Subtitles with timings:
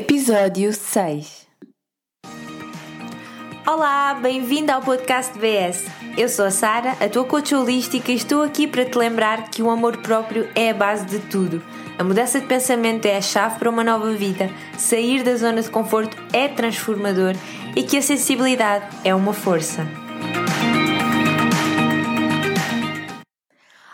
[0.00, 1.48] Episódio 6
[3.66, 5.86] Olá, bem-vindo ao podcast BS.
[6.16, 9.60] Eu sou a Sara, a tua coach holística, e estou aqui para te lembrar que
[9.60, 11.60] o amor próprio é a base de tudo.
[11.98, 14.48] A mudança de pensamento é a chave para uma nova vida,
[14.78, 17.34] sair da zona de conforto é transformador
[17.74, 19.84] e que a sensibilidade é uma força.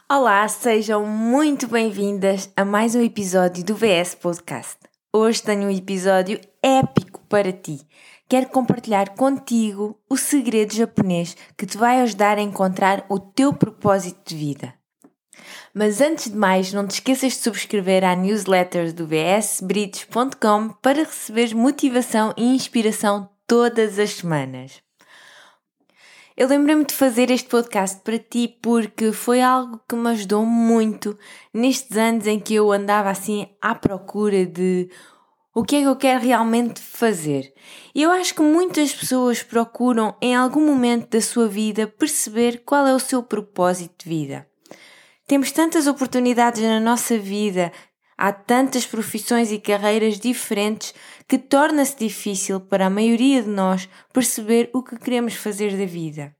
[0.06, 4.83] Olá, sejam muito bem-vindas a mais um episódio do VS Podcast.
[5.16, 7.80] Hoje tenho um episódio épico para ti.
[8.28, 14.18] Quero compartilhar contigo o segredo japonês que te vai ajudar a encontrar o teu propósito
[14.26, 14.74] de vida.
[15.72, 21.52] Mas antes de mais, não te esqueças de subscrever à newsletter do vsbridge.com para receberes
[21.52, 24.83] motivação e inspiração todas as semanas.
[26.36, 31.16] Eu lembrei-me de fazer este podcast para ti porque foi algo que me ajudou muito
[31.52, 34.90] nestes anos em que eu andava assim à procura de
[35.54, 37.54] o que é que eu quero realmente fazer.
[37.94, 42.84] E eu acho que muitas pessoas procuram em algum momento da sua vida perceber qual
[42.84, 44.44] é o seu propósito de vida.
[45.28, 47.70] Temos tantas oportunidades na nossa vida,
[48.18, 50.94] há tantas profissões e carreiras diferentes
[51.34, 56.32] que torna-se difícil para a maioria de nós perceber o que queremos fazer da vida.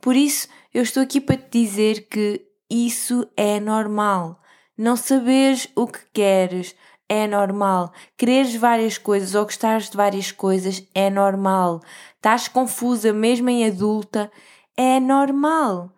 [0.00, 4.40] Por isso, eu estou aqui para te dizer que isso é normal.
[4.78, 6.74] Não saberes o que queres
[7.06, 7.92] é normal.
[8.16, 11.82] Quereres várias coisas ou gostares de várias coisas é normal.
[12.16, 14.32] Estás confusa mesmo em adulta
[14.74, 15.92] é normal.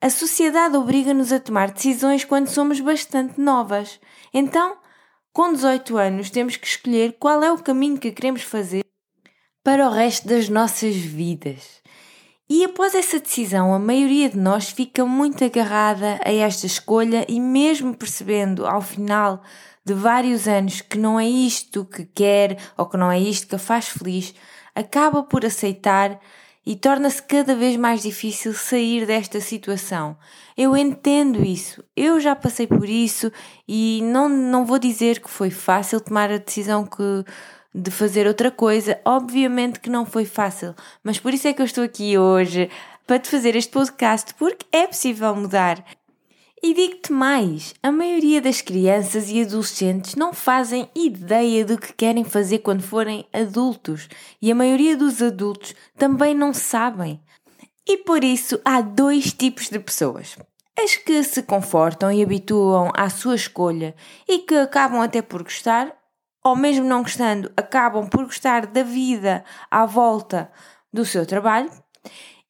[0.00, 4.00] A sociedade obriga-nos a tomar decisões quando somos bastante novas.
[4.32, 4.78] Então,
[5.32, 8.84] com 18 anos, temos que escolher qual é o caminho que queremos fazer
[9.62, 11.80] para o resto das nossas vidas.
[12.48, 17.38] E após essa decisão, a maioria de nós fica muito agarrada a esta escolha e,
[17.38, 19.40] mesmo percebendo ao final
[19.84, 23.54] de vários anos que não é isto que quer ou que não é isto que
[23.54, 24.34] a faz feliz,
[24.74, 26.18] acaba por aceitar
[26.64, 30.16] e torna-se cada vez mais difícil sair desta situação.
[30.56, 33.32] Eu entendo isso, eu já passei por isso
[33.66, 37.24] e não, não vou dizer que foi fácil tomar a decisão que,
[37.74, 39.00] de fazer outra coisa.
[39.04, 42.68] Obviamente que não foi fácil, mas por isso é que eu estou aqui hoje
[43.06, 45.84] para te fazer este podcast, porque é possível mudar.
[46.62, 52.22] E digo-te mais: a maioria das crianças e adolescentes não fazem ideia do que querem
[52.22, 54.08] fazer quando forem adultos,
[54.42, 57.20] e a maioria dos adultos também não sabem.
[57.86, 60.36] E por isso há dois tipos de pessoas.
[60.78, 63.94] As que se confortam e habituam à sua escolha
[64.28, 65.94] e que acabam até por gostar,
[66.44, 70.50] ou mesmo não gostando, acabam por gostar da vida à volta
[70.92, 71.70] do seu trabalho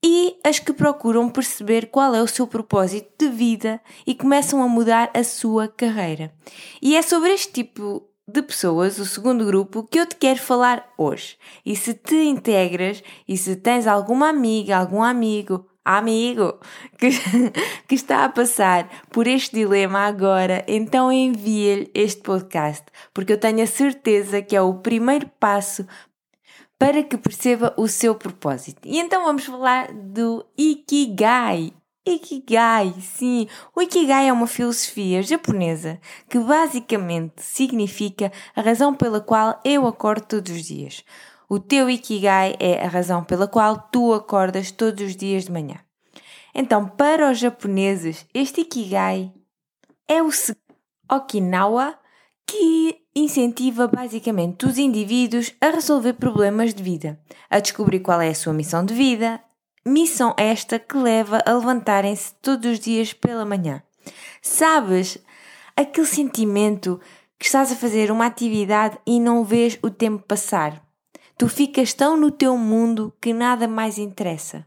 [0.02, 4.68] e as que procuram perceber qual é o seu propósito de vida e começam a
[4.68, 6.32] mudar a sua carreira.
[6.80, 10.88] E é sobre este tipo de pessoas, o segundo grupo, que eu te quero falar
[10.96, 11.36] hoje.
[11.66, 16.58] E se te integras e se tens alguma amiga, algum amigo, amigo
[16.96, 17.10] que,
[17.88, 23.62] que está a passar por este dilema agora, então envia-lhe este podcast, porque eu tenho
[23.62, 25.86] a certeza que é o primeiro passo
[26.80, 28.80] para que perceba o seu propósito.
[28.88, 31.74] E então vamos falar do Ikigai.
[32.08, 33.46] Ikigai, sim,
[33.76, 40.24] o Ikigai é uma filosofia japonesa que basicamente significa a razão pela qual eu acordo
[40.24, 41.04] todos os dias.
[41.50, 45.76] O teu Ikigai é a razão pela qual tu acordas todos os dias de manhã.
[46.54, 49.30] Então, para os japoneses, este Ikigai
[50.08, 50.30] é o
[51.12, 51.98] Okinawa
[52.46, 58.34] que incentiva basicamente os indivíduos a resolver problemas de vida, a descobrir qual é a
[58.34, 59.40] sua missão de vida,
[59.84, 63.82] missão esta que leva a levantarem-se todos os dias pela manhã.
[64.42, 65.18] Sabes
[65.76, 67.00] aquele sentimento
[67.38, 70.82] que estás a fazer uma atividade e não vês o tempo passar?
[71.36, 74.66] Tu ficas tão no teu mundo que nada mais interessa.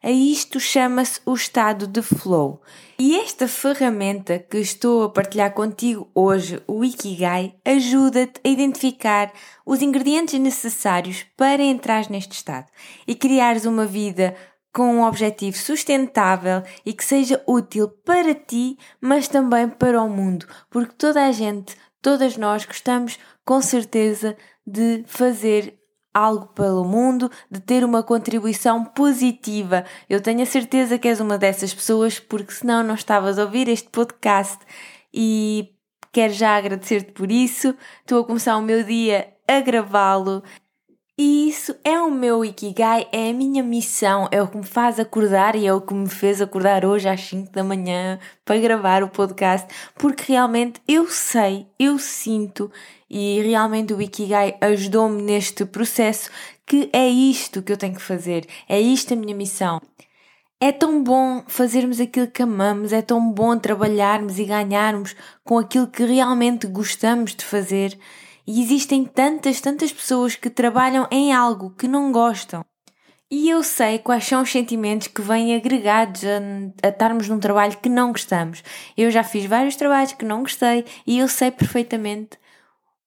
[0.00, 2.62] A isto chama-se o estado de flow.
[2.96, 9.32] E esta ferramenta que estou a partilhar contigo hoje, o Ikigai, ajuda-te a identificar
[9.66, 12.66] os ingredientes necessários para entrar neste estado
[13.08, 14.36] e criares uma vida
[14.72, 20.46] com um objetivo sustentável e que seja útil para ti, mas também para o mundo,
[20.70, 25.77] porque toda a gente, todas nós gostamos com certeza de fazer
[26.18, 29.84] algo pelo mundo, de ter uma contribuição positiva.
[30.08, 33.68] Eu tenho a certeza que és uma dessas pessoas, porque senão não estavas a ouvir
[33.68, 34.58] este podcast
[35.12, 35.72] e
[36.12, 37.74] quero já agradecer-te por isso.
[38.00, 40.42] Estou a começar o meu dia a gravá-lo
[41.20, 45.00] E isso é o meu Ikigai, é a minha missão, é o que me faz
[45.00, 49.02] acordar e é o que me fez acordar hoje às 5 da manhã para gravar
[49.02, 49.66] o podcast,
[49.96, 52.70] porque realmente eu sei, eu sinto
[53.10, 56.30] e realmente o Ikigai ajudou-me neste processo
[56.64, 59.82] que é isto que eu tenho que fazer, é isto a minha missão.
[60.60, 65.88] É tão bom fazermos aquilo que amamos, é tão bom trabalharmos e ganharmos com aquilo
[65.88, 67.98] que realmente gostamos de fazer
[68.48, 72.64] e existem tantas, tantas pessoas que trabalham em algo que não gostam.
[73.30, 77.76] E eu sei quais são os sentimentos que vêm agregados a, a estarmos num trabalho
[77.76, 78.64] que não gostamos.
[78.96, 82.38] Eu já fiz vários trabalhos que não gostei e eu sei perfeitamente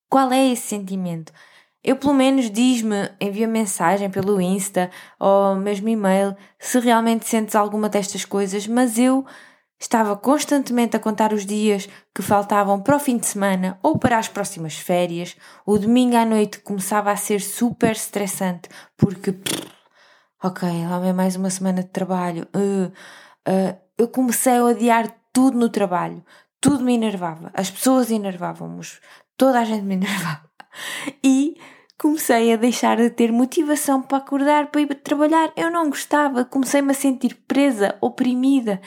[0.08, 1.34] qual é esse sentimento.
[1.84, 7.90] Eu, pelo menos, diz-me, envia mensagem pelo Insta ou mesmo e-mail se realmente sentes alguma
[7.90, 9.26] destas coisas, mas eu
[9.82, 14.20] Estava constantemente a contar os dias que faltavam para o fim de semana ou para
[14.20, 15.36] as próximas férias.
[15.66, 19.36] O domingo à noite começava a ser super estressante porque,
[20.44, 22.48] ok, lá vem mais uma semana de trabalho.
[22.56, 22.92] Uh,
[23.50, 26.24] uh, eu comecei a odiar tudo no trabalho.
[26.62, 27.50] Tudo me enervava.
[27.52, 28.86] As pessoas enervavam-me.
[29.36, 30.48] Toda a gente me enervava.
[31.24, 31.58] E
[31.98, 35.52] comecei a deixar de ter motivação para acordar, para ir trabalhar.
[35.56, 36.46] Eu não gostava.
[36.46, 38.80] Comecei-me a sentir presa, oprimida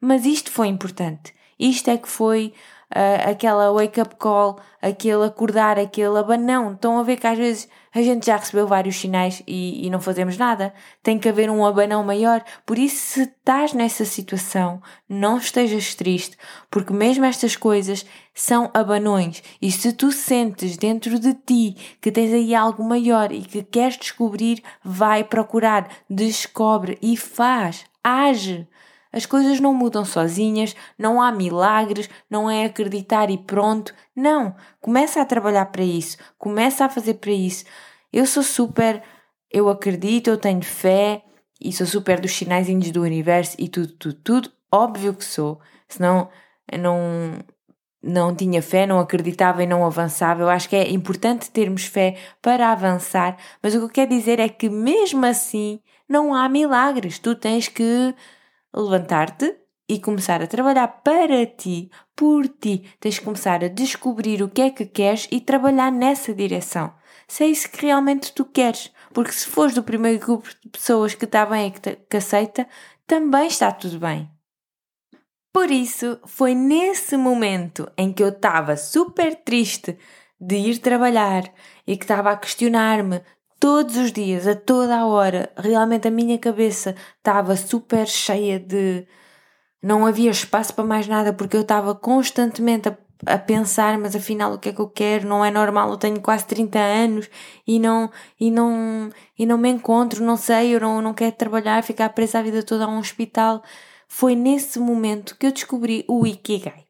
[0.00, 1.34] mas isto foi importante.
[1.58, 2.54] Isto é que foi
[2.90, 6.72] uh, aquela wake-up call, aquele acordar, aquele abanão.
[6.72, 10.00] Estão a ver que às vezes a gente já recebeu vários sinais e, e não
[10.00, 10.72] fazemos nada.
[11.02, 12.42] Tem que haver um abanão maior.
[12.64, 16.36] Por isso, se estás nessa situação, não estejas triste,
[16.70, 19.42] porque mesmo estas coisas são abanões.
[19.60, 23.96] E se tu sentes dentro de ti que tens aí algo maior e que queres
[23.96, 28.66] descobrir, vai procurar, descobre e faz, age.
[29.12, 33.92] As coisas não mudam sozinhas, não há milagres, não é acreditar e pronto.
[34.14, 37.64] Não, começa a trabalhar para isso, começa a fazer para isso.
[38.12, 39.02] Eu sou super,
[39.50, 41.24] eu acredito, eu tenho fé
[41.60, 44.52] e sou super dos sinais do universo e tudo, tudo, tudo.
[44.72, 46.28] Óbvio que sou, senão
[46.70, 46.98] eu não,
[48.02, 50.42] não tinha fé, não acreditava e não avançava.
[50.42, 54.38] Eu acho que é importante termos fé para avançar, mas o que eu quero dizer
[54.38, 57.18] é que mesmo assim não há milagres.
[57.18, 58.14] Tu tens que
[58.74, 59.56] levantar-te
[59.88, 62.88] e começar a trabalhar para ti, por ti.
[63.00, 66.94] Tens de começar a descobrir o que é que queres e trabalhar nessa direção.
[67.26, 68.92] Se é isso que realmente tu queres.
[69.12, 72.68] Porque se fores do primeiro grupo de pessoas que está bem e que, que aceita,
[73.06, 74.30] também está tudo bem.
[75.52, 79.98] Por isso, foi nesse momento em que eu estava super triste
[80.40, 81.52] de ir trabalhar
[81.84, 83.20] e que estava a questionar-me
[83.60, 89.06] todos os dias, a toda a hora, realmente a minha cabeça estava super cheia de.
[89.82, 92.96] Não havia espaço para mais nada porque eu estava constantemente a,
[93.26, 95.28] a, pensar, mas afinal o que é que eu quero?
[95.28, 97.30] Não é normal, eu tenho quase 30 anos
[97.66, 101.82] e não, e não, e não me encontro, não sei, eu não, não quero trabalhar,
[101.82, 103.62] ficar presa a vida toda a um hospital.
[104.08, 106.84] Foi nesse momento que eu descobri o Ikigai.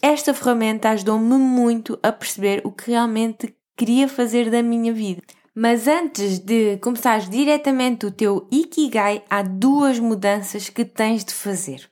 [0.00, 5.22] Esta ferramenta ajudou-me muito a perceber o que realmente queria fazer da minha vida.
[5.54, 11.88] Mas antes de começares diretamente o teu Ikigai, há duas mudanças que tens de fazer.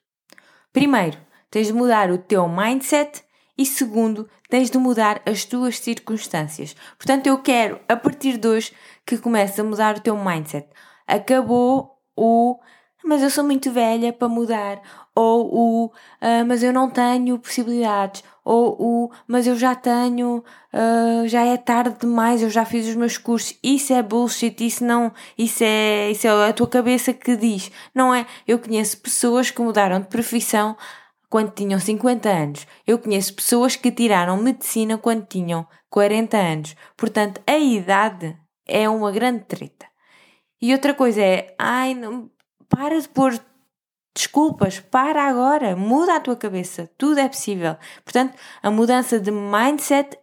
[0.73, 1.17] Primeiro,
[1.49, 3.23] tens de mudar o teu mindset
[3.57, 6.75] e segundo, tens de mudar as tuas circunstâncias.
[6.99, 8.73] Portanto, eu quero, a partir de hoje,
[9.07, 10.67] que comeces a mudar o teu mindset.
[11.07, 12.59] Acabou o
[13.05, 14.81] mas eu sou muito velha para mudar,
[15.13, 21.29] ou o uh, mas eu não tenho possibilidades, ou o mas eu já tenho, uh,
[21.29, 23.57] já é tarde demais, eu já fiz os meus cursos.
[23.63, 28.15] Isso é bullshit, isso não, isso é, isso é a tua cabeça que diz, não
[28.15, 28.27] é?
[28.47, 30.77] Eu conheço pessoas que mudaram de profissão
[31.29, 32.67] quando tinham 50 anos.
[32.87, 36.77] Eu conheço pessoas que tiraram medicina quando tinham 40 anos.
[36.97, 39.87] Portanto, a idade é uma grande treta.
[40.61, 42.31] E outra coisa é, ai, não,
[42.69, 43.39] para de pôr
[44.15, 47.77] desculpas, para agora, muda a tua cabeça, tudo é possível.
[48.05, 50.19] Portanto, a mudança de mindset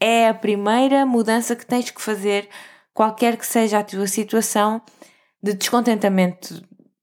[0.00, 2.48] é a primeira mudança que tens que fazer,
[2.92, 4.80] qualquer que seja a tua situação
[5.42, 6.62] de descontentamento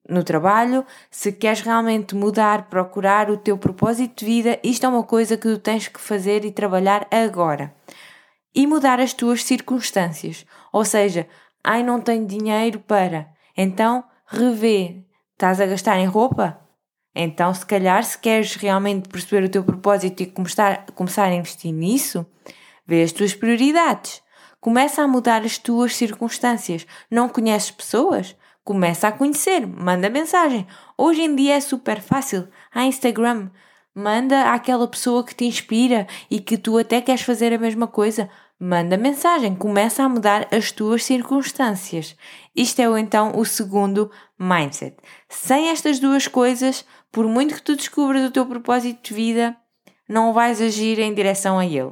[0.10, 5.04] no trabalho, se queres realmente mudar, procurar o teu propósito de vida, isto é uma
[5.04, 7.74] coisa que tu tens que fazer e trabalhar agora.
[8.54, 10.46] E mudar as tuas circunstâncias.
[10.74, 11.28] Ou seja,
[11.64, 13.30] ai, não tenho dinheiro para.
[13.56, 15.06] Então, revê.
[15.42, 16.56] Estás a gastar em roupa?
[17.16, 21.74] Então, se calhar, se queres realmente perceber o teu propósito e começar, começar a investir
[21.74, 22.24] nisso,
[22.86, 24.22] vê as tuas prioridades.
[24.60, 26.86] Começa a mudar as tuas circunstâncias.
[27.10, 28.36] Não conheces pessoas?
[28.64, 30.68] Começa a conhecer, manda mensagem.
[30.96, 32.48] Hoje em dia é super fácil.
[32.72, 33.50] Há Instagram.
[33.96, 38.30] Manda àquela pessoa que te inspira e que tu até queres fazer a mesma coisa.
[38.64, 42.16] Manda mensagem, começa a mudar as tuas circunstâncias.
[42.56, 44.98] Isto é então o segundo mindset.
[45.28, 49.58] Sem estas duas coisas, por muito que tu descubras o teu propósito de vida,
[50.08, 51.92] não vais agir em direção a ele.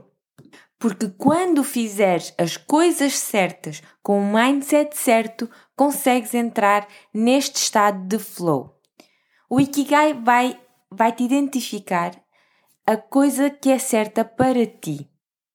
[0.77, 8.19] Porque quando fizeres as coisas certas com o mindset certo, consegues entrar neste estado de
[8.19, 8.79] flow.
[9.49, 10.55] O Ikigai vai,
[10.91, 12.11] vai te identificar
[12.85, 15.08] a coisa que é certa para ti.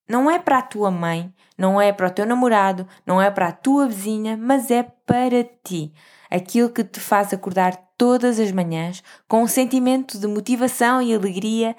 [0.09, 3.49] Não é para a tua mãe, não é para o teu namorado, não é para
[3.49, 5.93] a tua vizinha, mas é para ti.
[6.31, 11.77] Aquilo que te faz acordar todas as manhãs com um sentimento de motivação e alegria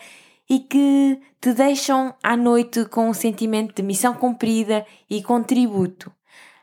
[0.49, 6.11] e que te deixam à noite com um sentimento de missão cumprida e contributo.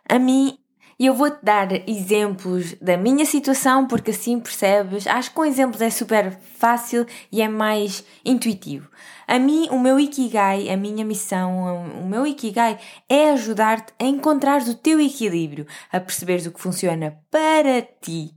[0.09, 0.59] A mim,
[1.07, 5.07] eu vou-te dar exemplos da minha situação porque assim percebes.
[5.07, 8.91] Acho que com exemplos é super fácil e é mais intuitivo.
[9.27, 12.79] A mim, o meu Ikigai, a minha missão, o meu Ikigai
[13.09, 18.35] é ajudar-te a encontrar o teu equilíbrio, a perceberes o que funciona para ti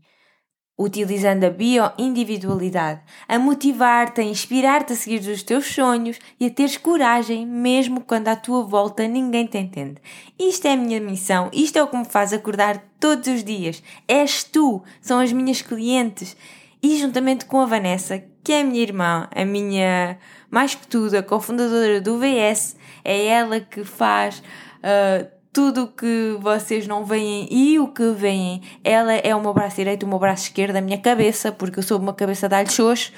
[0.77, 6.75] utilizando a bioindividualidade, a motivar-te, a inspirar-te a seguir os teus sonhos e a teres
[6.75, 10.01] coragem mesmo quando à tua volta ninguém te entende.
[10.37, 13.81] Isto é a minha missão, isto é o que me faz acordar todos os dias.
[14.07, 16.35] És tu, são as minhas clientes.
[16.83, 20.19] E juntamente com a Vanessa, que é a minha irmã, a minha,
[20.51, 26.37] mais que tudo, a cofundadora do VS, é ela que faz uh, tudo o que
[26.41, 30.19] vocês não veem e o que veem, ela é o meu braço direito, o meu
[30.19, 33.13] braço esquerdo, a minha cabeça, porque eu sou uma cabeça de alho xoxo.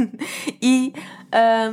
[0.60, 0.92] e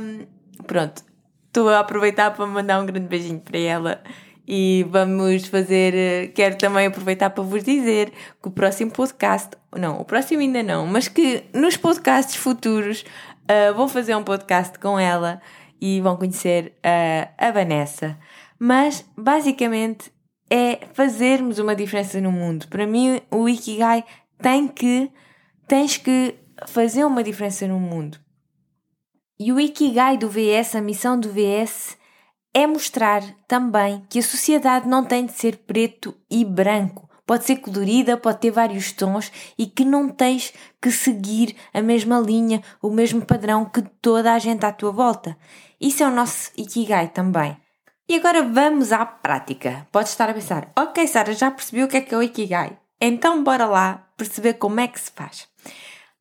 [0.00, 0.24] um,
[0.66, 1.02] pronto,
[1.46, 4.02] estou a aproveitar para mandar um grande beijinho para ela.
[4.50, 6.32] E vamos fazer.
[6.32, 8.10] Quero também aproveitar para vos dizer
[8.40, 13.04] que o próximo podcast, não, o próximo ainda não, mas que nos podcasts futuros
[13.42, 15.38] uh, vou fazer um podcast com ela
[15.78, 18.16] e vão conhecer uh, a Vanessa
[18.58, 20.12] mas basicamente
[20.50, 22.66] é fazermos uma diferença no mundo.
[22.68, 24.04] Para mim, o Ikigai
[24.40, 25.10] tem que,
[25.66, 26.34] tens que
[26.66, 28.18] fazer uma diferença no mundo.
[29.38, 31.96] E o Ikigai do VS, a missão do VS,
[32.52, 37.08] é mostrar também que a sociedade não tem de ser preto e branco.
[37.24, 42.18] Pode ser colorida, pode ter vários tons e que não tens que seguir a mesma
[42.18, 45.36] linha, o mesmo padrão que toda a gente à tua volta.
[45.78, 47.56] Isso é o nosso Ikigai também.
[48.08, 49.86] E agora vamos à prática.
[49.92, 52.78] Pode estar a pensar, ok, Sara, já percebi o que é que é o Ikigai.
[52.98, 55.46] Então bora lá perceber como é que se faz.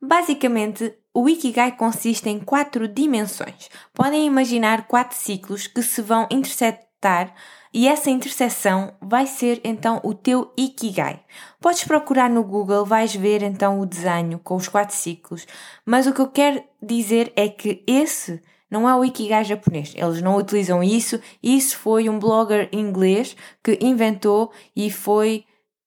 [0.02, 3.70] Basicamente, o Ikigai consiste em quatro dimensões.
[3.94, 7.34] Podem imaginar quatro ciclos que se vão interceptar
[7.74, 11.22] e essa interseção vai ser então o teu Ikigai.
[11.62, 15.48] Podes procurar no Google, vais ver então o desenho com os quatro ciclos,
[15.86, 19.94] mas o que eu quero dizer é que esse não é o Ikigai japonês.
[19.96, 21.20] Eles não utilizam isso.
[21.42, 25.46] Isso foi um blogger inglês que inventou e foi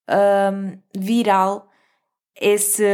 [0.09, 1.69] um, viral
[2.41, 2.85] esse,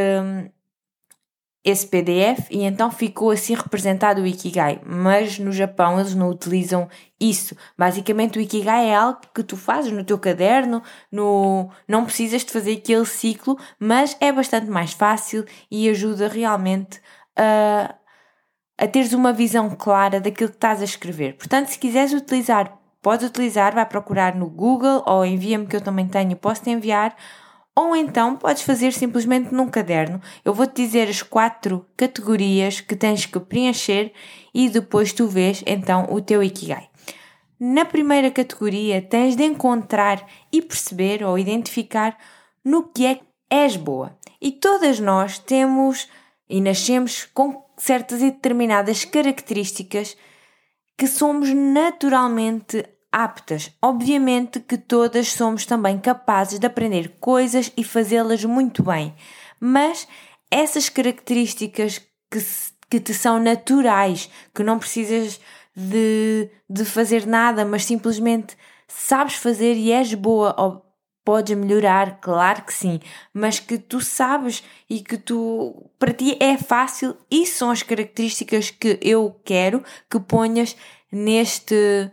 [1.65, 4.81] esse PDF e então ficou assim representado o Ikigai.
[4.85, 6.89] Mas no Japão eles não utilizam
[7.21, 7.57] isso.
[7.79, 11.71] Basicamente o Ikigai é algo que tu fazes no teu caderno, no...
[11.87, 17.01] não precisas de fazer aquele ciclo, mas é bastante mais fácil e ajuda realmente
[17.37, 17.95] a
[18.79, 21.37] a teres uma visão clara daquilo que estás a escrever.
[21.37, 26.07] Portanto, se quiseres utilizar, podes utilizar, vai procurar no Google ou envia-me que eu também
[26.07, 27.17] tenho, posso-te enviar.
[27.75, 30.21] Ou então podes fazer simplesmente num caderno.
[30.45, 34.13] Eu vou-te dizer as quatro categorias que tens que preencher
[34.55, 36.89] e depois tu vês então o teu Ikigai.
[37.61, 42.17] Na primeira categoria tens de encontrar e perceber ou identificar
[42.65, 44.17] no que é que és boa.
[44.41, 46.09] E todas nós temos
[46.49, 50.17] e nascemos com certas e determinadas características
[50.97, 53.71] que somos naturalmente aptas.
[53.81, 59.15] Obviamente que todas somos também capazes de aprender coisas e fazê-las muito bem,
[59.61, 60.07] mas
[60.51, 61.99] essas características
[62.31, 62.39] que,
[62.91, 65.41] que te são naturais, que não precisas
[65.75, 68.57] de, de fazer nada, mas simplesmente
[68.89, 70.83] sabes fazer e és boa
[71.27, 73.01] Podes melhorar, claro que sim,
[73.35, 78.71] mas que tu sabes e que tu para ti é fácil, isso são as características
[78.71, 80.77] que eu quero que ponhas
[81.11, 82.13] neste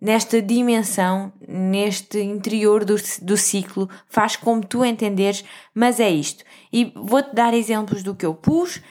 [0.00, 6.42] nesta dimensão, neste interior do, do ciclo, faz como tu entenderes, mas é isto.
[6.72, 8.82] E vou-te dar exemplos do que eu pus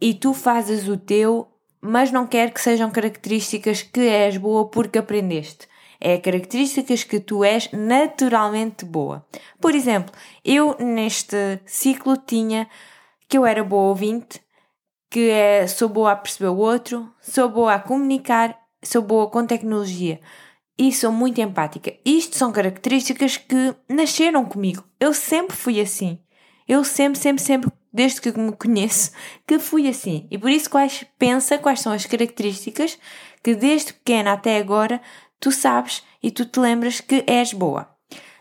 [0.00, 1.48] e tu fazes o teu,
[1.80, 5.66] mas não quero que sejam características que és boa porque aprendeste
[6.00, 9.26] é características que tu és naturalmente boa.
[9.60, 12.68] Por exemplo, eu neste ciclo tinha
[13.28, 14.40] que eu era boa ouvinte,
[15.10, 19.46] que é, sou boa a perceber o outro, sou boa a comunicar, sou boa com
[19.46, 20.20] tecnologia.
[20.78, 21.94] e sou muito empática.
[22.04, 24.84] Isto são características que nasceram comigo.
[25.00, 26.20] Eu sempre fui assim.
[26.68, 29.10] Eu sempre, sempre, sempre, desde que me conheço,
[29.46, 30.26] que fui assim.
[30.30, 32.98] E por isso quais, pensa quais são as características
[33.42, 35.00] que desde pequena até agora
[35.40, 37.88] tu sabes e tu te lembras que és boa.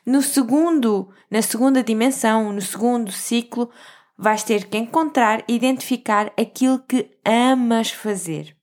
[0.06, 3.72] No segundo, na segunda dimensão, no segundo ciclo,
[4.18, 8.56] vais ter que encontrar e identificar aquilo que amas fazer.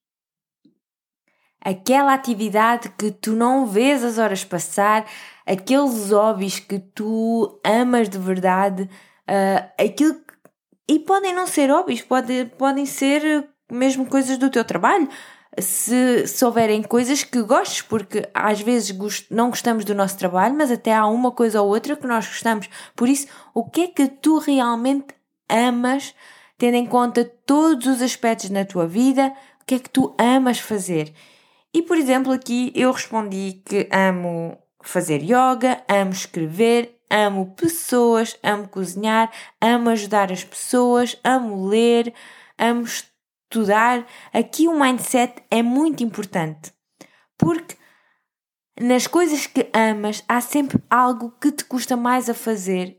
[1.60, 5.06] Aquela atividade que tu não vês as horas passar,
[5.46, 10.34] aqueles hobbies que tu amas de verdade, uh, aquilo que...
[10.88, 15.08] e podem não ser hobbies, pode, podem ser mesmo coisas do teu trabalho.
[15.60, 20.54] Se, se houverem coisas que gostes, porque às vezes gost, não gostamos do nosso trabalho,
[20.54, 22.70] mas até há uma coisa ou outra que nós gostamos.
[22.96, 25.14] Por isso, o que é que tu realmente
[25.48, 26.14] amas,
[26.56, 30.58] tendo em conta todos os aspectos na tua vida, o que é que tu amas
[30.58, 31.12] fazer?
[31.74, 38.68] E por exemplo, aqui eu respondi que amo fazer yoga, amo escrever, amo pessoas, amo
[38.68, 39.30] cozinhar,
[39.60, 42.12] amo ajudar as pessoas, amo ler,
[42.58, 43.11] amo estudar.
[44.32, 46.72] Aqui o mindset é muito importante
[47.36, 47.76] porque
[48.80, 52.98] nas coisas que amas há sempre algo que te custa mais a fazer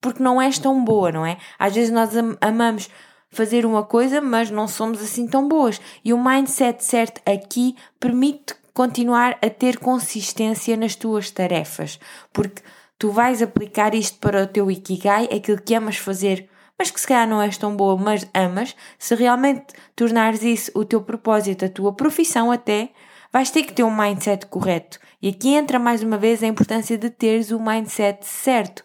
[0.00, 1.38] porque não és tão boa, não é?
[1.58, 2.88] Às vezes nós amamos
[3.30, 5.80] fazer uma coisa, mas não somos assim tão boas.
[6.04, 11.98] E o mindset certo aqui permite continuar a ter consistência nas tuas tarefas,
[12.32, 12.62] porque
[12.96, 16.48] tu vais aplicar isto para o teu ikigai, aquilo que amas fazer,
[16.78, 18.76] mas que se calhar não és tão boa, mas amas.
[18.98, 22.90] Se realmente tornares isso o teu propósito, a tua profissão até,
[23.32, 24.98] vais ter que ter um mindset correto.
[25.20, 28.84] E aqui entra mais uma vez a importância de teres o mindset certo.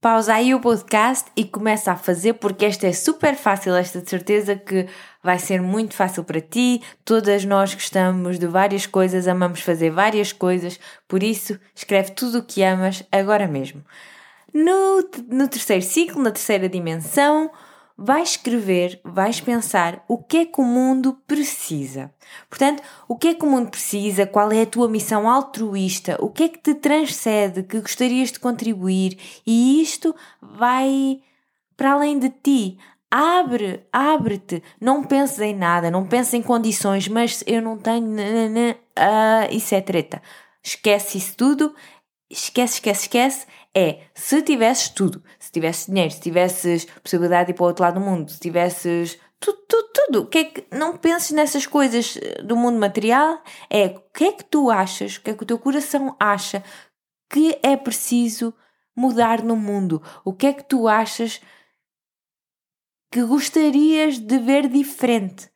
[0.00, 4.10] Pausa aí o podcast e começa a fazer, porque esta é super fácil, esta de
[4.10, 4.86] certeza que
[5.22, 6.82] vai ser muito fácil para ti.
[7.06, 12.44] Todas nós gostamos de várias coisas, amamos fazer várias coisas, por isso escreve tudo o
[12.44, 13.82] que amas agora mesmo.
[14.54, 17.50] No, no terceiro ciclo, na terceira dimensão,
[17.98, 22.14] vais escrever, vais pensar o que é que o mundo precisa.
[22.48, 26.30] Portanto, o que é que o mundo precisa, qual é a tua missão altruísta, o
[26.30, 31.20] que é que te transcende, que gostarias de contribuir, e isto vai
[31.76, 32.78] para além de ti.
[33.10, 39.52] Abre, abre-te, não penses em nada, não penses em condições, mas eu não tenho, uh,
[39.52, 40.22] isso é treta.
[40.62, 41.74] Esquece isso tudo,
[42.28, 47.54] esquece, esquece, esquece é se tivesses tudo, se tivesses dinheiro, se tivesses possibilidade de ir
[47.54, 50.96] para o outro lado do mundo, se tivesses tudo, tudo, tudo, que é que não
[50.96, 55.22] penses nessas coisas eh, do mundo material, é o que é que tu achas, o
[55.22, 56.62] que é que o teu coração acha
[57.30, 58.54] que é preciso
[58.96, 61.40] mudar no mundo, o que é que tu achas
[63.10, 65.50] que gostarias de ver diferente.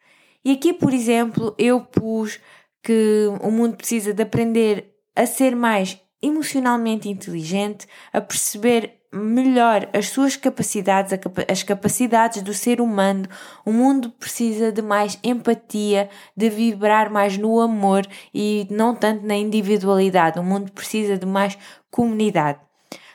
[0.45, 2.41] E aqui, por exemplo, eu pus
[2.83, 10.09] que o mundo precisa de aprender a ser mais emocionalmente inteligente, a perceber melhor as
[10.09, 13.27] suas capacidades, as capacidades do ser humano.
[13.65, 19.37] O mundo precisa de mais empatia, de vibrar mais no amor e não tanto na
[19.37, 20.39] individualidade.
[20.39, 21.57] O mundo precisa de mais
[21.91, 22.59] comunidade.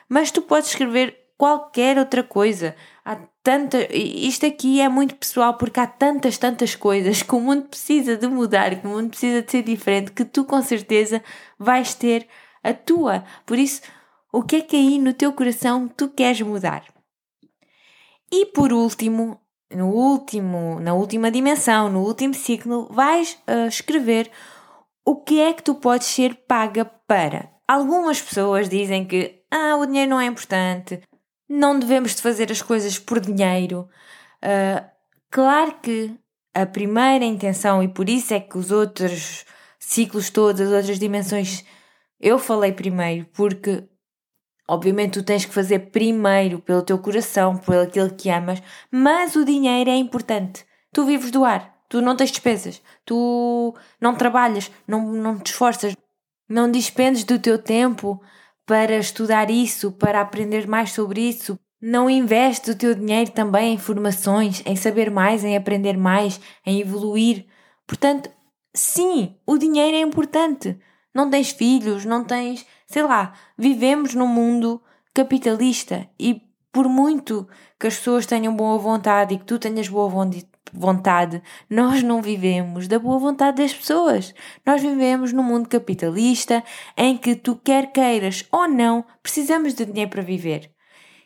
[0.10, 2.76] Mas tu podes escrever qualquer outra coisa.
[3.06, 7.64] Há tanta, isto aqui é muito pessoal porque há tantas, tantas coisas que o mundo
[7.64, 11.22] precisa de mudar, que o mundo precisa de ser diferente, que tu com certeza
[11.60, 12.28] vais ter
[12.64, 13.24] a tua.
[13.46, 13.82] Por isso,
[14.32, 16.84] o que é que aí no teu coração tu queres mudar?
[18.32, 19.40] E por último,
[19.72, 24.32] no último, na última dimensão, no último ciclo, vais uh, escrever
[25.06, 27.52] o que é que tu podes ser paga para.
[27.68, 31.02] Algumas pessoas dizem que ah, o dinheiro não é importante,
[31.48, 33.88] não devemos de fazer as coisas por dinheiro.
[34.44, 34.84] Uh,
[35.30, 36.18] claro que
[36.54, 39.46] a primeira intenção, e por isso é que os outros
[39.80, 41.64] ciclos todos, as outras dimensões
[42.24, 43.84] eu falei primeiro porque,
[44.68, 49.44] obviamente, tu tens que fazer primeiro pelo teu coração, por aquilo que amas, mas o
[49.44, 50.66] dinheiro é importante.
[50.94, 55.98] Tu vives do ar, tu não tens despesas, tu não trabalhas, não, não te esforças,
[56.48, 58.22] não dispendes do teu tempo
[58.66, 61.60] para estudar isso, para aprender mais sobre isso.
[61.82, 66.80] Não investes o teu dinheiro também em formações, em saber mais, em aprender mais, em
[66.80, 67.46] evoluir.
[67.86, 68.32] Portanto,
[68.74, 70.80] sim, o dinheiro é importante
[71.14, 72.66] não tens filhos, não tens.
[72.88, 74.82] sei lá, vivemos num mundo
[75.14, 77.48] capitalista e por muito
[77.80, 80.12] que as pessoas tenham boa vontade e que tu tenhas boa
[80.74, 84.34] vontade, nós não vivemos da boa vontade das pessoas.
[84.66, 86.64] Nós vivemos num mundo capitalista
[86.98, 90.72] em que tu quer queiras ou não, precisamos de dinheiro para viver.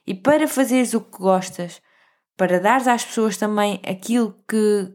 [0.05, 1.81] E para fazeres o que gostas,
[2.35, 4.91] para dares às pessoas também aquilo que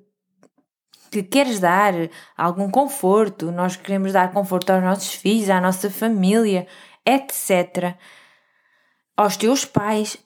[1.12, 1.92] que queres dar
[2.34, 6.66] algum conforto, nós queremos dar conforto aos nossos filhos, à nossa família,
[7.04, 7.94] etc.,
[9.14, 10.16] aos teus pais,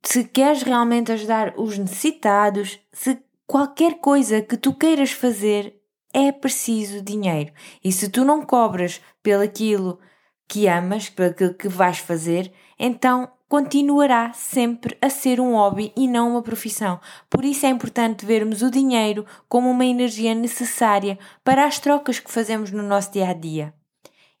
[0.00, 5.74] se queres realmente ajudar os necessitados, se qualquer coisa que tu queiras fazer
[6.14, 7.52] é preciso dinheiro.
[7.82, 9.98] E se tu não cobras pelo aquilo
[10.46, 16.06] que amas, pelo aquilo que vais fazer, então continuará sempre a ser um hobby e
[16.06, 17.00] não uma profissão.
[17.30, 22.30] Por isso é importante vermos o dinheiro como uma energia necessária para as trocas que
[22.30, 23.74] fazemos no nosso dia a dia.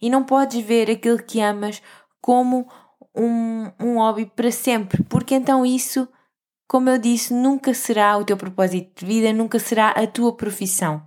[0.00, 1.82] E não podes ver aquilo que amas
[2.20, 2.68] como
[3.14, 6.06] um, um hobby para sempre, porque então isso,
[6.68, 11.02] como eu disse, nunca será o teu propósito de vida, nunca será a tua profissão.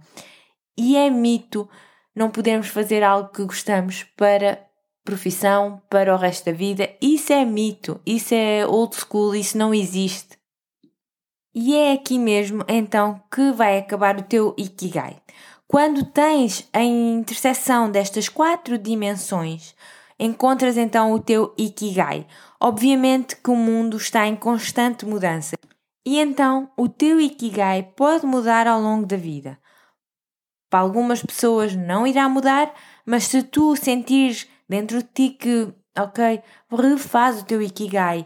[0.75, 1.69] E é mito
[2.15, 4.70] não podermos fazer algo que gostamos para
[5.03, 6.89] profissão para o resto da vida.
[7.01, 10.37] Isso é mito, isso é old school, isso não existe.
[11.53, 15.17] E é aqui mesmo então que vai acabar o teu Ikigai.
[15.67, 19.75] Quando tens a interseção destas quatro dimensões,
[20.19, 22.25] encontras então o teu Ikigai.
[22.59, 25.55] Obviamente que o mundo está em constante mudança.
[26.05, 29.57] E então o teu Ikigai pode mudar ao longo da vida.
[30.69, 32.73] Para algumas pessoas não irá mudar,
[33.05, 35.67] mas se tu sentires dentro de ti que,
[35.99, 38.25] ok, refaz o teu Ikigai.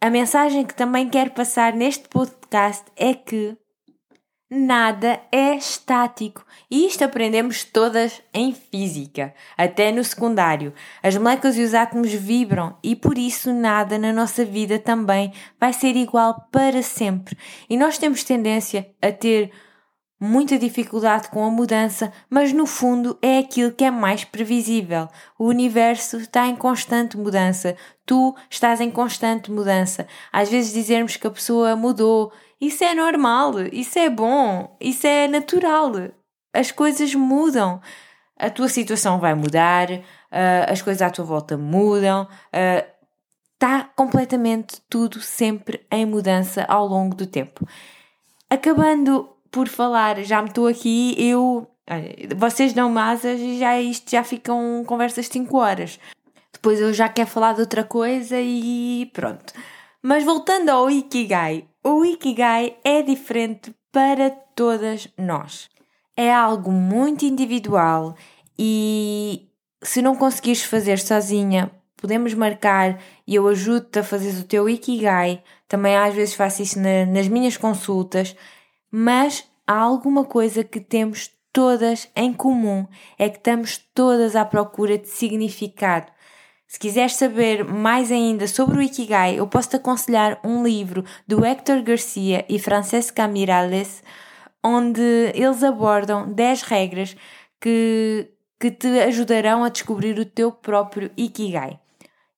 [0.00, 3.56] A mensagem que também quero passar neste podcast é que
[4.50, 6.44] nada é estático.
[6.68, 10.74] E isto aprendemos todas em física, até no secundário.
[11.00, 15.72] As moléculas e os átomos vibram e por isso nada na nossa vida também vai
[15.72, 17.38] ser igual para sempre.
[17.70, 19.52] E nós temos tendência a ter
[20.24, 25.08] muita dificuldade com a mudança, mas no fundo é aquilo que é mais previsível.
[25.38, 30.08] O universo está em constante mudança, tu estás em constante mudança.
[30.32, 35.28] Às vezes dizermos que a pessoa mudou, isso é normal, isso é bom, isso é
[35.28, 35.92] natural.
[36.52, 37.80] As coisas mudam.
[38.36, 40.02] A tua situação vai mudar, uh,
[40.68, 42.26] as coisas à tua volta mudam.
[43.54, 47.66] Está uh, completamente tudo sempre em mudança ao longo do tempo.
[48.48, 51.64] Acabando por falar, já me estou aqui, eu.
[52.36, 56.00] Vocês dão asas e já isto já ficam conversas de 5 horas.
[56.52, 59.52] Depois eu já quero falar de outra coisa e pronto.
[60.02, 65.68] Mas voltando ao Ikigai, o Ikigai é diferente para todas nós.
[66.16, 68.16] É algo muito individual
[68.58, 69.48] e
[69.84, 75.44] se não conseguires fazer sozinha, podemos marcar e eu ajudo-te a fazer o teu Ikigai.
[75.68, 78.34] Também às vezes faço isso na, nas minhas consultas
[78.96, 82.86] mas há alguma coisa que temos todas em comum,
[83.18, 86.12] é que estamos todas à procura de significado.
[86.68, 91.44] Se quiseres saber mais ainda sobre o Ikigai, eu posso te aconselhar um livro do
[91.44, 94.00] Héctor Garcia e Francesca Miralles,
[94.62, 95.02] onde
[95.34, 97.16] eles abordam 10 regras
[97.60, 98.30] que,
[98.60, 101.80] que te ajudarão a descobrir o teu próprio Ikigai.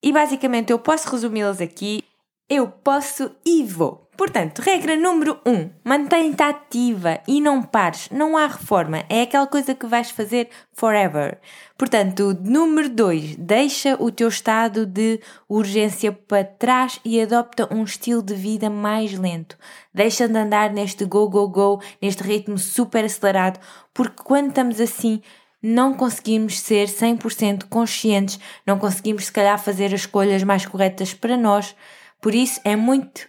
[0.01, 2.03] E basicamente eu posso resumi-las aqui.
[2.49, 4.06] Eu posso e vou.
[4.17, 8.09] Portanto, regra número 1: um, mantém-te ativa e não pares.
[8.09, 11.39] Não há reforma, é aquela coisa que vais fazer forever.
[11.77, 18.23] Portanto, número 2: deixa o teu estado de urgência para trás e adopta um estilo
[18.23, 19.55] de vida mais lento.
[19.93, 23.59] Deixa de andar neste go, go, go, neste ritmo super acelerado,
[23.93, 25.21] porque quando estamos assim,
[25.61, 31.37] não conseguimos ser 100% conscientes, não conseguimos, se calhar, fazer as escolhas mais corretas para
[31.37, 31.75] nós.
[32.19, 33.27] Por isso, é muito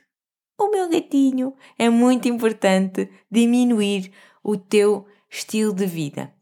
[0.59, 6.33] o meu gatinho, é muito importante diminuir o teu estilo de vida.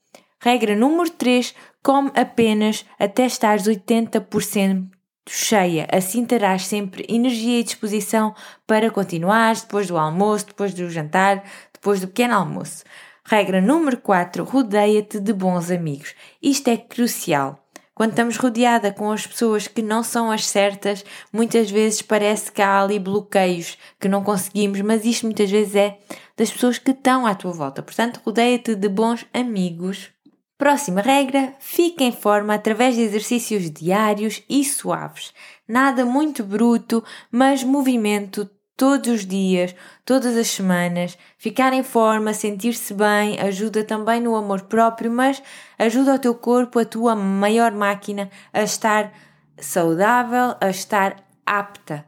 [0.40, 4.88] Regra número 3: come apenas até estares 80%
[5.28, 5.86] cheia.
[5.92, 8.34] Assim terás sempre energia e disposição
[8.66, 12.84] para continuar depois do almoço, depois do jantar, depois do pequeno almoço.
[13.24, 16.14] Regra número 4: rodeia-te de bons amigos.
[16.40, 17.65] Isto é crucial.
[17.96, 22.60] Quando estamos rodeada com as pessoas que não são as certas, muitas vezes parece que
[22.60, 25.98] há ali bloqueios que não conseguimos, mas isto muitas vezes é
[26.36, 27.82] das pessoas que estão à tua volta.
[27.82, 30.10] Portanto, rodeia-te de bons amigos.
[30.58, 35.32] Próxima regra: fica em forma através de exercícios diários e suaves.
[35.66, 38.44] Nada muito bruto, mas movimento
[38.76, 41.16] todos os dias, todas as semanas.
[41.38, 45.42] Ficar em forma, sentir-se bem, ajuda também no amor próprio, mas
[45.78, 49.12] ajuda o teu corpo, a tua maior máquina, a estar
[49.58, 52.04] saudável, a estar apta.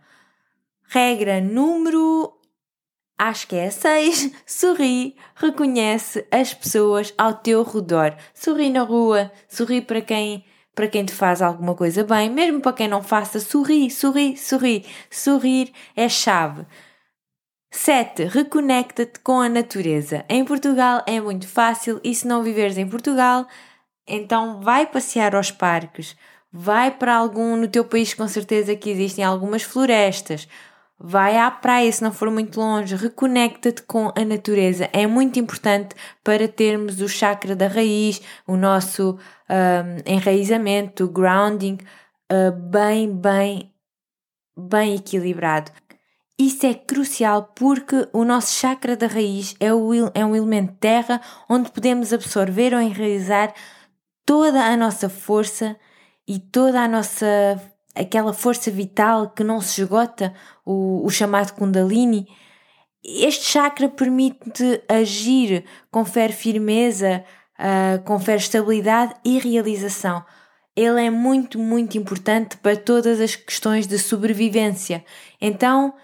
[0.88, 2.34] Regra número.
[3.16, 4.32] Acho que é a 6.
[4.46, 8.16] Sorri, reconhece as pessoas ao teu redor.
[8.34, 10.44] Sorri na rua, sorri para quem
[10.78, 14.86] para quem te faz alguma coisa bem, mesmo para quem não faça, sorri, sorri, sorri.
[15.10, 16.64] Sorrir é chave.
[17.72, 18.26] 7.
[18.26, 20.24] Reconecta-te com a natureza.
[20.28, 23.44] Em Portugal é muito fácil e se não viveres em Portugal,
[24.06, 26.16] então vai passear aos parques,
[26.52, 30.46] vai para algum no teu país com certeza que existem algumas florestas,
[30.98, 34.88] vai à praia se não for muito longe, reconecta-te com a natureza.
[34.92, 41.78] É muito importante para termos o chakra da raiz, o nosso um, enraizamento, o grounding
[42.32, 43.72] uh, bem, bem,
[44.56, 45.70] bem equilibrado.
[46.36, 51.20] Isso é crucial porque o nosso chakra da raiz é, o, é um elemento terra
[51.48, 53.52] onde podemos absorver ou enraizar
[54.24, 55.76] toda a nossa força
[56.26, 57.26] e toda a nossa
[57.98, 60.32] aquela força vital que não se esgota,
[60.68, 62.28] o, o chamado Kundalini.
[63.02, 67.24] Este chakra permite agir, confere firmeza,
[67.58, 70.22] uh, confere estabilidade e realização.
[70.76, 75.02] Ele é muito, muito importante para todas as questões de sobrevivência.
[75.40, 75.94] Então,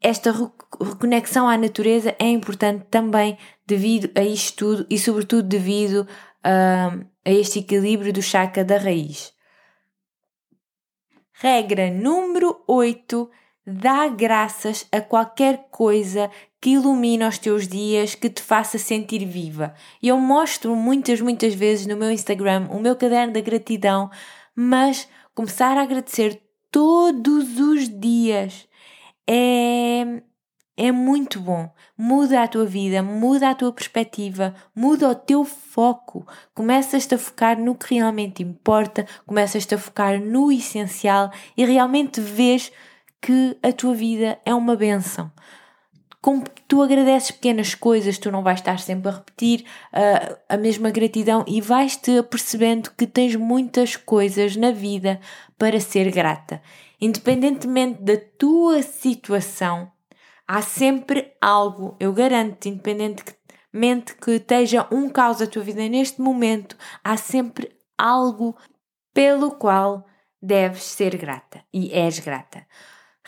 [0.00, 0.32] esta
[0.80, 6.06] reconexão à natureza é importante também devido a isto tudo e, sobretudo, devido
[6.46, 9.34] uh, a este equilíbrio do chakra da raiz.
[11.32, 13.28] Regra número 8:
[13.66, 19.74] dá graças a qualquer coisa que ilumine os teus dias, que te faça sentir viva.
[20.00, 24.10] E eu mostro muitas, muitas vezes no meu Instagram o meu caderno da gratidão,
[24.54, 28.68] mas começar a agradecer todos os dias
[29.28, 30.22] é,
[30.76, 31.68] é muito bom.
[31.98, 36.26] Muda a tua vida, muda a tua perspectiva, muda o teu foco.
[36.54, 42.70] Começas-te a focar no que realmente importa, começas-te a focar no essencial e realmente vês
[43.26, 45.32] que a tua vida é uma benção.
[46.22, 50.92] Como tu agradeces pequenas coisas, tu não vais estar sempre a repetir uh, a mesma
[50.92, 55.20] gratidão e vais-te apercebendo que tens muitas coisas na vida
[55.58, 56.62] para ser grata.
[57.00, 59.90] Independentemente da tua situação,
[60.46, 66.76] há sempre algo, eu garanto, independentemente que esteja um caos da tua vida neste momento,
[67.02, 68.56] há sempre algo
[69.12, 70.06] pelo qual
[70.40, 72.64] deves ser grata e és grata.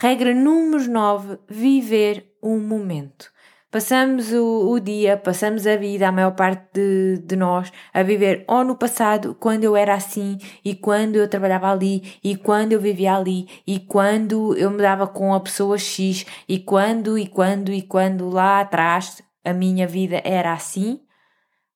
[0.01, 3.33] Regra número 9: viver um momento.
[3.69, 8.45] Passamos o, o, dia, passamos a vida, a maior parte de, de nós, a viver
[8.47, 12.81] ou no passado, quando eu era assim, e quando eu trabalhava ali, e quando eu
[12.81, 17.73] vivia ali, e quando eu me dava com a pessoa X, e quando, e quando,
[17.73, 21.01] e quando lá atrás a minha vida era assim,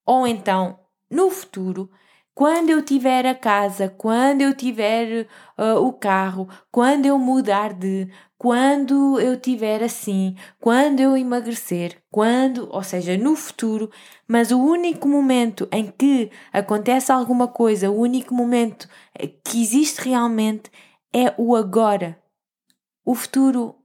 [0.07, 0.79] ou então
[1.11, 1.91] no futuro,
[2.35, 5.27] quando eu tiver a casa, quando eu tiver
[5.59, 12.69] uh, o carro, quando eu mudar de, quando eu tiver assim, quando eu emagrecer, quando,
[12.73, 13.91] ou seja, no futuro,
[14.27, 18.89] mas o único momento em que acontece alguma coisa, o único momento
[19.45, 20.71] que existe realmente
[21.15, 22.19] é o agora.
[23.05, 23.77] O futuro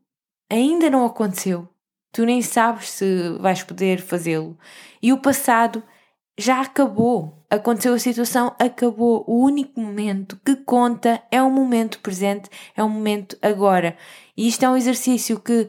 [0.50, 1.68] ainda não aconteceu.
[2.12, 4.58] Tu nem sabes se vais poder fazê-lo.
[5.02, 5.84] E o passado
[6.38, 7.46] já acabou.
[7.50, 9.24] Aconteceu a situação, acabou.
[9.28, 13.98] O único momento que conta é o momento presente, é o momento agora.
[14.36, 15.68] E isto é um exercício que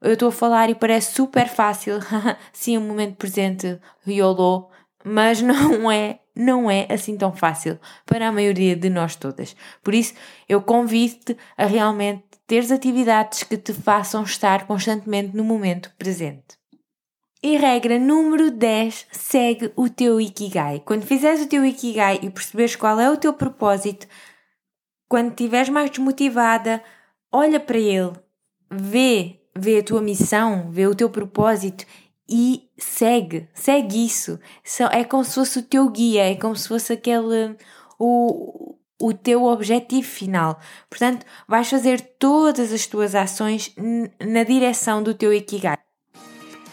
[0.00, 1.98] eu estou a falar e parece super fácil.
[2.52, 4.70] Sim, o momento presente, YOLO,
[5.04, 9.54] mas não é, não é assim tão fácil para a maioria de nós todas.
[9.82, 10.14] Por isso,
[10.48, 16.56] eu convido-te a realmente teres atividades que te façam estar constantemente no momento presente.
[17.46, 20.82] E regra número 10, segue o teu Ikigai.
[20.84, 24.08] Quando fizeres o teu Ikigai e perceberes qual é o teu propósito,
[25.08, 26.82] quando estiveres mais desmotivada,
[27.30, 28.10] olha para ele,
[28.68, 31.86] vê, vê a tua missão, vê o teu propósito
[32.28, 34.40] e segue, segue isso.
[34.90, 37.54] É como se fosse o teu guia, é como se fosse aquele
[37.96, 40.58] o, o teu objetivo final.
[40.90, 43.72] Portanto, vais fazer todas as tuas ações
[44.20, 45.85] na direção do teu Ikigai.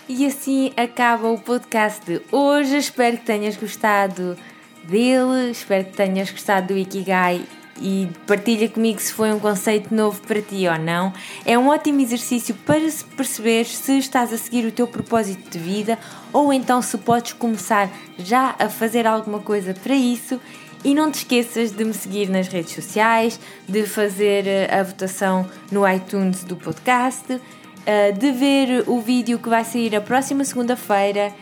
[0.08, 2.78] E assim acaba o podcast de hoje.
[2.78, 4.38] Espero que tenhas gostado
[4.84, 7.42] dele, espero que tenhas gostado do Ikigai
[7.82, 11.14] e partilha comigo se foi um conceito novo para ti ou não.
[11.46, 12.82] É um ótimo exercício para
[13.16, 15.98] perceber se estás a seguir o teu propósito de vida
[16.34, 20.40] ou então se podes começar já a fazer alguma coisa para isso.
[20.84, 23.40] E não te esqueças de me seguir nas redes sociais,
[23.70, 27.40] de fazer eh, a votação no iTunes do podcast
[27.88, 31.34] uh, de ver o vídeo que vai sair a próxima segunda-feira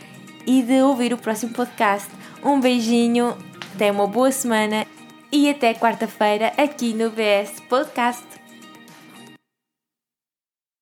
[0.46, 2.08] e de ouvir o próximo podcast.
[2.44, 3.36] Um beijinho,
[3.78, 4.86] tenha uma boa semana
[5.30, 8.31] e até quarta-feira aqui no VS Podcast.